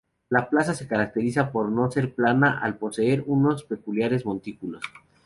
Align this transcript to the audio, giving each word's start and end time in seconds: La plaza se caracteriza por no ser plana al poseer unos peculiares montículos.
La 0.29 0.49
plaza 0.49 0.73
se 0.73 0.87
caracteriza 0.87 1.51
por 1.51 1.69
no 1.69 1.91
ser 1.91 2.15
plana 2.15 2.59
al 2.59 2.75
poseer 2.79 3.23
unos 3.27 3.63
peculiares 3.65 4.25
montículos. 4.25 4.81